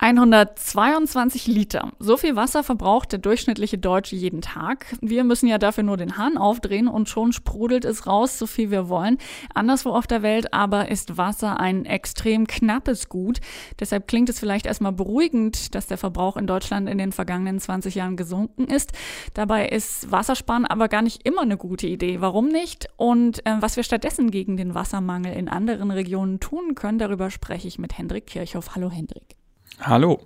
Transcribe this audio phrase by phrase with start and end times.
[0.00, 1.92] 122 Liter.
[1.98, 4.86] So viel Wasser verbraucht der durchschnittliche Deutsche jeden Tag.
[5.02, 8.70] Wir müssen ja dafür nur den Hahn aufdrehen und schon sprudelt es raus, so viel
[8.70, 9.18] wir wollen.
[9.54, 13.40] Anderswo auf der Welt aber ist Wasser ein extrem knappes Gut.
[13.78, 17.94] Deshalb klingt es vielleicht erstmal beruhigend, dass der Verbrauch in Deutschland in den vergangenen 20
[17.94, 18.92] Jahren gesunken ist.
[19.34, 22.22] Dabei ist Wassersparen aber gar nicht immer eine gute Idee.
[22.22, 22.88] Warum nicht?
[22.96, 27.68] Und äh, was wir stattdessen gegen den Wassermangel in anderen Regionen tun können, darüber spreche
[27.68, 28.74] ich mit Hendrik Kirchhoff.
[28.74, 29.39] Hallo Hendrik.
[29.82, 30.20] Hallo.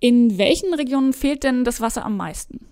[0.00, 2.68] In welchen Regionen fehlt denn das Wasser am meisten?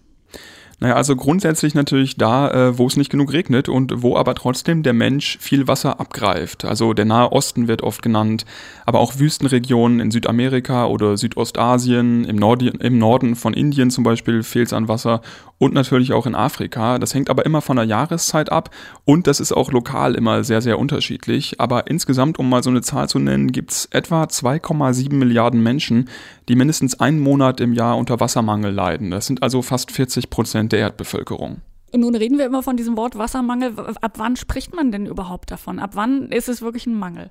[0.79, 4.83] Naja, also grundsätzlich natürlich da, äh, wo es nicht genug regnet und wo aber trotzdem
[4.83, 6.67] der Mensch viel Wasser abgreift.
[6.67, 8.45] Also der Nahe Osten wird oft genannt,
[8.85, 14.43] aber auch Wüstenregionen in Südamerika oder Südostasien, im, Nord im Norden von Indien zum Beispiel
[14.43, 15.23] fehlt es an Wasser
[15.59, 16.99] und natürlich auch in Afrika.
[16.99, 18.71] Das hängt aber immer von der Jahreszeit ab
[19.05, 21.61] und das ist auch lokal immer sehr, sehr unterschiedlich.
[21.61, 26.09] Aber insgesamt, um mal so eine Zahl zu nennen, gibt es etwa 2,7 Milliarden Menschen,
[26.49, 29.11] die mindestens einen Monat im Jahr unter Wassermangel leiden.
[29.11, 31.63] Das sind also fast 40 Prozent der Erdbevölkerung.
[31.95, 33.75] Nun reden wir immer von diesem Wort Wassermangel.
[34.01, 35.79] Ab wann spricht man denn überhaupt davon?
[35.79, 37.31] Ab wann ist es wirklich ein Mangel?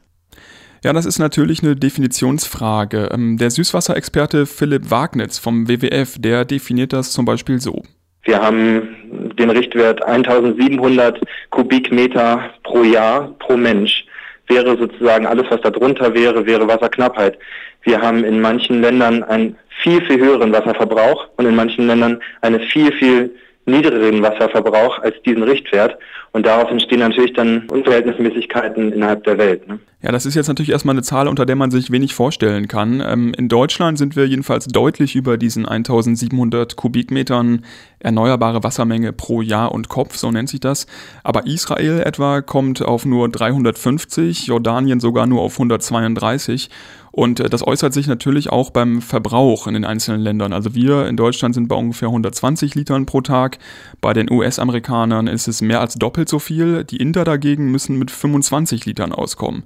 [0.83, 3.09] Ja, das ist natürlich eine Definitionsfrage.
[3.11, 7.81] Ähm, der Süßwasserexperte Philipp Wagnitz vom WWF, der definiert das zum Beispiel so.
[8.25, 14.05] Wir haben den Richtwert 1700 Kubikmeter pro Jahr pro Mensch.
[14.47, 17.37] Wäre sozusagen alles, was da drunter wäre, wäre Wasserknappheit.
[17.83, 22.59] Wir haben in manchen Ländern einen viel, viel höheren Wasserverbrauch und in manchen Ländern einen
[22.61, 23.31] viel, viel
[23.65, 25.97] niedrigeren Wasserverbrauch als diesen Richtwert.
[26.31, 29.67] Und daraus entstehen natürlich dann Unverhältnismäßigkeiten innerhalb der Welt.
[29.67, 29.79] Ne?
[30.01, 33.01] Ja, das ist jetzt natürlich erstmal eine Zahl, unter der man sich wenig vorstellen kann.
[33.05, 37.63] Ähm, in Deutschland sind wir jedenfalls deutlich über diesen 1700 Kubikmetern
[38.05, 40.85] erneuerbare Wassermenge pro Jahr und Kopf, so nennt sich das.
[41.23, 46.69] Aber Israel etwa kommt auf nur 350, Jordanien sogar nur auf 132.
[47.15, 50.51] Und äh, das äußert sich natürlich auch beim Verbrauch in den einzelnen Ländern.
[50.51, 53.57] Also wir in Deutschland sind bei ungefähr 120 Litern pro Tag.
[54.01, 56.83] Bei den US-Amerikanern ist es mehr als doppelt so viel.
[56.83, 59.63] Die Inder dagegen müssen mit 25 Litern auskommen.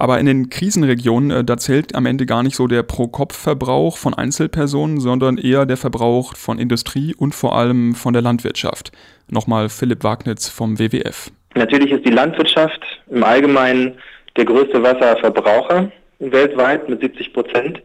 [0.00, 4.14] Aber in den Krisenregionen, äh, da zählt am Ende gar nicht so der Pro-Kopf-Verbrauch von
[4.14, 8.92] Einzelpersonen, sondern eher der Verbrauch von Industrie und vor allem von der Landwirtschaft.
[9.28, 11.30] Nochmal Philipp Wagnitz vom WWF.
[11.54, 13.98] Natürlich ist die Landwirtschaft im Allgemeinen
[14.38, 17.82] der größte Wasserverbraucher weltweit mit 70 Prozent.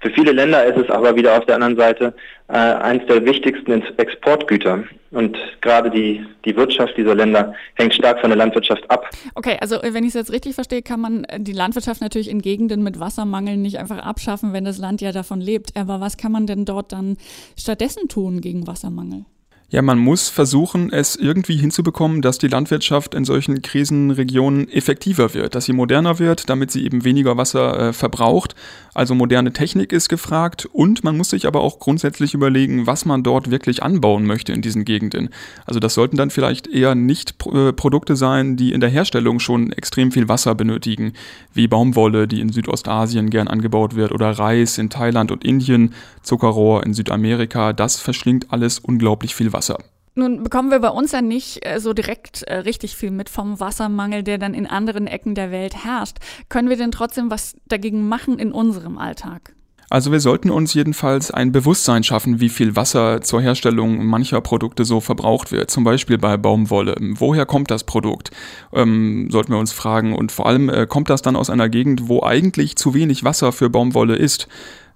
[0.00, 2.14] Für viele Länder ist es aber wieder auf der anderen Seite
[2.48, 4.84] äh, eines der wichtigsten Exportgüter.
[5.10, 9.08] Und gerade die, die Wirtschaft dieser Länder hängt stark von der Landwirtschaft ab.
[9.34, 12.82] Okay, also wenn ich es jetzt richtig verstehe, kann man die Landwirtschaft natürlich in Gegenden
[12.82, 15.76] mit Wassermangel nicht einfach abschaffen, wenn das Land ja davon lebt.
[15.76, 17.16] Aber was kann man denn dort dann
[17.56, 19.24] stattdessen tun gegen Wassermangel?
[19.70, 25.54] Ja, man muss versuchen, es irgendwie hinzubekommen, dass die Landwirtschaft in solchen Krisenregionen effektiver wird,
[25.54, 28.54] dass sie moderner wird, damit sie eben weniger Wasser äh, verbraucht.
[28.94, 33.22] Also moderne Technik ist gefragt und man muss sich aber auch grundsätzlich überlegen, was man
[33.22, 35.28] dort wirklich anbauen möchte in diesen Gegenden.
[35.66, 39.70] Also das sollten dann vielleicht eher nicht äh, Produkte sein, die in der Herstellung schon
[39.72, 41.12] extrem viel Wasser benötigen,
[41.52, 45.92] wie Baumwolle, die in Südostasien gern angebaut wird, oder Reis in Thailand und Indien,
[46.22, 47.74] Zuckerrohr in Südamerika.
[47.74, 49.57] Das verschlingt alles unglaublich viel Wasser.
[49.58, 49.78] Wasser.
[50.14, 53.60] Nun bekommen wir bei uns ja nicht äh, so direkt äh, richtig viel mit vom
[53.60, 56.18] Wassermangel, der dann in anderen Ecken der Welt herrscht.
[56.48, 59.54] Können wir denn trotzdem was dagegen machen in unserem Alltag?
[59.90, 64.84] Also wir sollten uns jedenfalls ein Bewusstsein schaffen, wie viel Wasser zur Herstellung mancher Produkte
[64.84, 65.70] so verbraucht wird.
[65.70, 66.94] Zum Beispiel bei Baumwolle.
[66.98, 68.30] Woher kommt das Produkt?
[68.72, 70.14] Ähm, sollten wir uns fragen.
[70.14, 73.50] Und vor allem äh, kommt das dann aus einer Gegend, wo eigentlich zu wenig Wasser
[73.50, 74.46] für Baumwolle ist.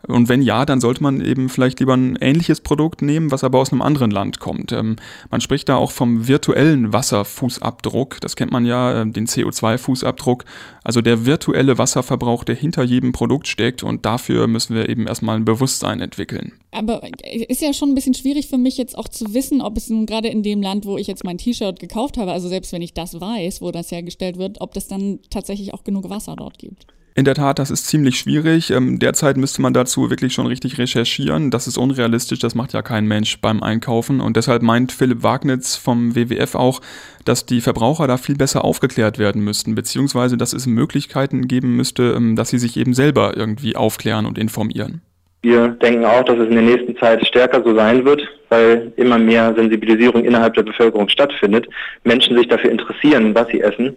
[0.09, 3.61] Und wenn ja, dann sollte man eben vielleicht lieber ein ähnliches Produkt nehmen, was aber
[3.61, 4.73] aus einem anderen Land kommt.
[4.73, 4.97] Ähm,
[5.31, 8.21] man spricht da auch vom virtuellen Wasserfußabdruck.
[8.21, 10.45] Das kennt man ja, äh, den CO2-Fußabdruck.
[10.83, 13.83] Also der virtuelle Wasserverbrauch, der hinter jedem Produkt steckt.
[13.83, 16.53] Und dafür müssen wir eben erstmal ein Bewusstsein entwickeln.
[16.73, 17.03] Aber
[17.49, 20.07] ist ja schon ein bisschen schwierig für mich jetzt auch zu wissen, ob es nun
[20.07, 22.95] gerade in dem Land, wo ich jetzt mein T-Shirt gekauft habe, also selbst wenn ich
[22.95, 26.87] das weiß, wo das hergestellt wird, ob das dann tatsächlich auch genug Wasser dort gibt.
[27.15, 28.71] In der Tat, das ist ziemlich schwierig.
[28.71, 31.51] Ähm, derzeit müsste man dazu wirklich schon richtig recherchieren.
[31.51, 34.23] Das ist unrealistisch, das macht ja kein Mensch beim Einkaufen.
[34.23, 36.81] Und deshalb meint Philipp Wagnitz vom WWF auch,
[37.27, 42.15] dass die Verbraucher da viel besser aufgeklärt werden müssten, beziehungsweise dass es Möglichkeiten geben müsste,
[42.17, 45.03] ähm, dass sie sich eben selber irgendwie aufklären und informieren.
[45.43, 49.19] Wir denken auch, dass es in der nächsten Zeit stärker so sein wird, weil immer
[49.19, 51.69] mehr Sensibilisierung innerhalb der Bevölkerung stattfindet,
[52.05, 53.97] Menschen sich dafür interessieren, was sie essen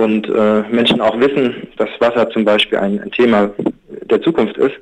[0.00, 3.50] und äh, Menschen auch wissen, dass Wasser zum Beispiel ein, ein Thema
[4.10, 4.74] der Zukunft ist.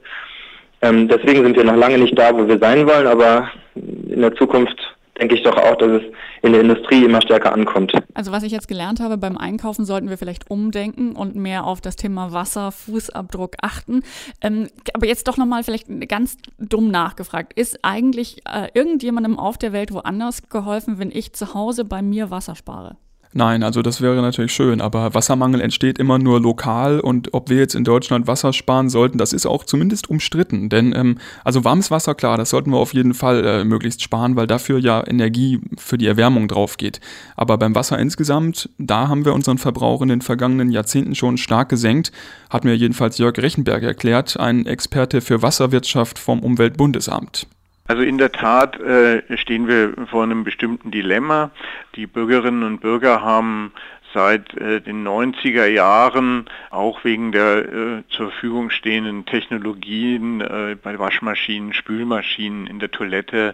[0.80, 4.34] Ähm, deswegen sind wir noch lange nicht da, wo wir sein wollen, aber in der
[4.34, 4.78] Zukunft
[5.18, 6.02] denke ich doch auch, dass es
[6.42, 7.92] in der Industrie immer stärker ankommt.
[8.14, 11.80] Also was ich jetzt gelernt habe, beim Einkaufen sollten wir vielleicht umdenken und mehr auf
[11.80, 14.02] das Thema Wasser, Fußabdruck achten.
[14.40, 17.58] Ähm, aber jetzt doch nochmal vielleicht ganz dumm nachgefragt.
[17.58, 22.30] Ist eigentlich äh, irgendjemandem auf der Welt woanders geholfen, wenn ich zu Hause bei mir
[22.30, 22.96] Wasser spare?
[23.34, 27.58] Nein, also das wäre natürlich schön, aber Wassermangel entsteht immer nur lokal und ob wir
[27.58, 30.70] jetzt in Deutschland Wasser sparen sollten, das ist auch zumindest umstritten.
[30.70, 34.34] Denn ähm, also warmes Wasser, klar, das sollten wir auf jeden Fall äh, möglichst sparen,
[34.36, 37.00] weil dafür ja Energie für die Erwärmung drauf geht.
[37.36, 41.69] Aber beim Wasser insgesamt, da haben wir unseren Verbrauch in den vergangenen Jahrzehnten schon stark
[41.69, 42.12] gesenkt,
[42.48, 47.46] hat mir jedenfalls Jörg Rechenberg erklärt, ein Experte für Wasserwirtschaft vom Umweltbundesamt.
[47.88, 51.50] Also in der Tat äh, stehen wir vor einem bestimmten Dilemma.
[51.98, 53.72] Die Bürgerinnen und Bürger haben
[54.14, 60.96] seit äh, den 90er Jahren auch wegen der äh, zur Verfügung stehenden Technologien äh, bei
[60.96, 63.52] Waschmaschinen, Spülmaschinen in der Toilette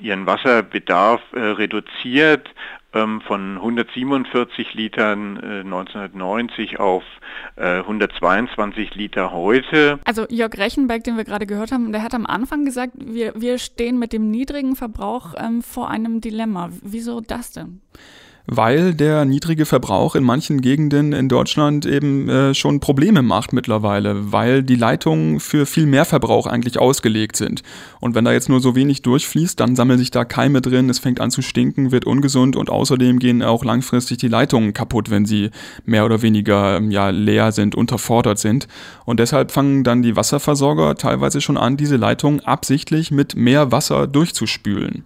[0.00, 2.48] ihren Wasserbedarf äh, reduziert
[2.92, 7.04] von 147 Litern 1990 äh, auf
[7.56, 10.00] 122 äh, Liter heute.
[10.04, 13.58] Also Jörg Rechenberg, den wir gerade gehört haben, der hat am Anfang gesagt, wir, wir
[13.58, 16.70] stehen mit dem niedrigen Verbrauch ähm, vor einem Dilemma.
[16.82, 17.80] Wieso das denn?
[18.46, 24.32] Weil der niedrige Verbrauch in manchen Gegenden in Deutschland eben äh, schon Probleme macht mittlerweile,
[24.32, 27.62] weil die Leitungen für viel mehr Verbrauch eigentlich ausgelegt sind.
[28.00, 30.98] Und wenn da jetzt nur so wenig durchfließt, dann sammeln sich da Keime drin, es
[30.98, 35.26] fängt an zu stinken, wird ungesund und außerdem gehen auch langfristig die Leitungen kaputt, wenn
[35.26, 35.50] sie
[35.84, 38.68] mehr oder weniger ähm, ja, leer sind, unterfordert sind.
[39.04, 44.06] Und deshalb fangen dann die Wasserversorger teilweise schon an, diese Leitungen absichtlich mit mehr Wasser
[44.06, 45.04] durchzuspülen.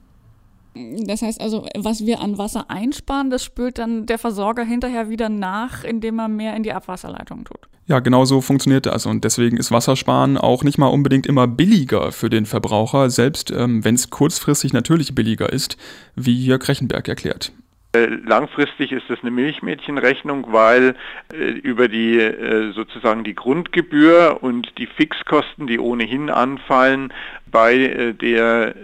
[0.75, 5.29] Das heißt also, was wir an Wasser einsparen, das spült dann der Versorger hinterher wieder
[5.29, 7.69] nach, indem er mehr in die Abwasserleitung tut.
[7.87, 9.07] Ja, genau so funktioniert das.
[9.07, 13.85] Und deswegen ist Wassersparen auch nicht mal unbedingt immer billiger für den Verbraucher, selbst ähm,
[13.85, 15.77] wenn es kurzfristig natürlich billiger ist,
[16.17, 17.53] wie Jörg Rechenberg erklärt.
[17.95, 20.97] Äh, langfristig ist das eine Milchmädchenrechnung, weil
[21.33, 27.13] äh, über die äh, sozusagen die Grundgebühr und die Fixkosten, die ohnehin anfallen
[27.47, 28.75] bei der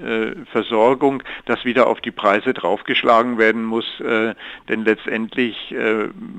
[0.53, 5.75] Versorgung, das wieder auf die Preise draufgeschlagen werden muss, denn letztendlich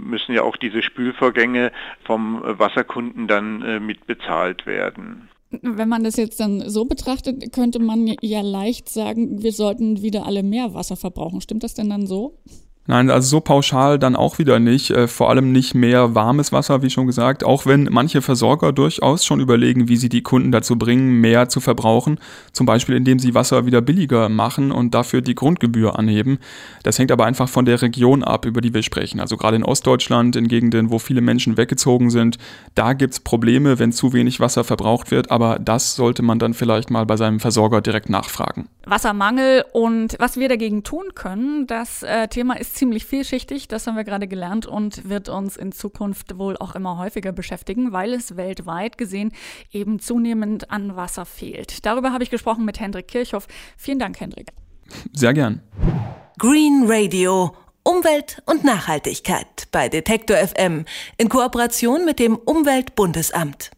[0.01, 1.73] müssen ja auch diese Spülvorgänge
[2.05, 5.27] vom Wasserkunden dann mitbezahlt werden.
[5.51, 10.25] Wenn man das jetzt dann so betrachtet, könnte man ja leicht sagen, wir sollten wieder
[10.25, 11.41] alle mehr Wasser verbrauchen.
[11.41, 12.39] Stimmt das denn dann so?
[12.87, 14.89] Nein, also so pauschal dann auch wieder nicht.
[14.89, 17.43] Äh, vor allem nicht mehr warmes Wasser, wie schon gesagt.
[17.43, 21.59] Auch wenn manche Versorger durchaus schon überlegen, wie sie die Kunden dazu bringen, mehr zu
[21.59, 22.19] verbrauchen.
[22.53, 26.39] Zum Beispiel, indem sie Wasser wieder billiger machen und dafür die Grundgebühr anheben.
[26.81, 29.19] Das hängt aber einfach von der Region ab, über die wir sprechen.
[29.19, 32.39] Also gerade in Ostdeutschland, in Gegenden, wo viele Menschen weggezogen sind,
[32.73, 35.29] da gibt's Probleme, wenn zu wenig Wasser verbraucht wird.
[35.29, 38.67] Aber das sollte man dann vielleicht mal bei seinem Versorger direkt nachfragen.
[38.85, 43.95] Wassermangel und was wir dagegen tun können, das äh, Thema ist ziemlich vielschichtig, das haben
[43.95, 48.37] wir gerade gelernt und wird uns in Zukunft wohl auch immer häufiger beschäftigen, weil es
[48.37, 49.33] weltweit gesehen
[49.71, 51.85] eben zunehmend an Wasser fehlt.
[51.85, 53.47] Darüber habe ich gesprochen mit Hendrik Kirchhoff.
[53.77, 54.51] Vielen Dank, Hendrik.
[55.13, 55.61] Sehr gern.
[56.37, 57.55] Green Radio.
[57.83, 60.85] Umwelt und Nachhaltigkeit bei Detektor FM
[61.17, 63.71] in Kooperation mit dem Umweltbundesamt.